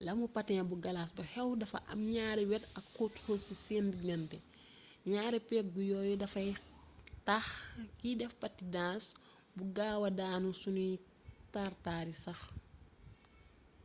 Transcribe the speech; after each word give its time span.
lamu 0.05 0.27
patin 0.35 0.63
bu 0.69 0.75
galas 0.85 1.11
bu 1.17 1.21
xew 1.33 1.49
dafa 1.61 1.77
am 1.93 2.01
ñaari 2.15 2.43
wet 2.51 2.63
ak 2.77 2.85
xóot 2.95 3.13
xóot 3.23 3.41
ci 3.45 3.53
seen 3.65 3.85
diggante 3.93 4.37
ñaari 5.11 5.39
pegg 5.49 5.69
yooyu 5.89 6.13
dafay 6.21 6.49
tax 7.27 7.45
kiy 7.99 8.13
def 8.19 8.33
patinas 8.41 9.03
bu 9.55 9.63
gaawaa 9.77 10.15
daanu 10.19 10.49
suñuy 10.61 10.93
tar-tari 11.53 12.13
sax 12.23 12.39